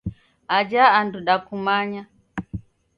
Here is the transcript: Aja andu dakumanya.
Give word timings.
Aja 0.57 0.83
andu 0.99 1.19
dakumanya. 1.27 2.03